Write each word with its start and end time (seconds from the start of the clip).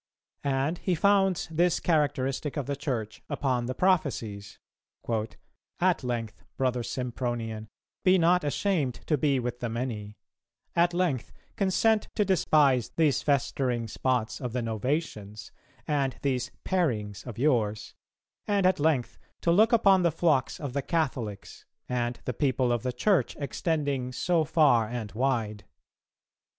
And 0.43 0.79
he 0.79 0.95
founds 0.95 1.47
this 1.51 1.79
characteristic 1.79 2.57
of 2.57 2.65
the 2.65 2.75
Church 2.75 3.21
upon 3.29 3.67
the 3.67 3.75
prophecies: 3.75 4.57
"At 5.79 6.03
length, 6.03 6.43
brother 6.57 6.81
Sympronian, 6.81 7.67
be 8.03 8.17
not 8.17 8.43
ashamed 8.43 8.95
to 9.05 9.15
be 9.15 9.39
with 9.39 9.59
the 9.59 9.69
many; 9.69 10.17
at 10.75 10.95
length 10.95 11.31
consent 11.55 12.07
to 12.15 12.25
despise 12.25 12.89
these 12.95 13.21
festering 13.21 13.87
spots 13.87 14.41
of 14.41 14.53
the 14.53 14.63
Novatians, 14.63 15.51
and 15.87 16.15
these 16.23 16.49
parings 16.63 17.23
of 17.27 17.37
yours; 17.37 17.93
and 18.47 18.65
at 18.65 18.79
length, 18.79 19.19
to 19.41 19.51
look 19.51 19.71
upon 19.71 20.01
the 20.01 20.11
flocks 20.11 20.59
of 20.59 20.73
the 20.73 20.81
Catholics, 20.81 21.63
and 21.87 22.19
the 22.25 22.33
people 22.33 22.71
of 22.71 22.81
the 22.81 22.91
Church 22.91 23.35
extending 23.37 24.11
so 24.11 24.45
far 24.45 24.87
and 24.89 25.11
wide. 25.11 25.65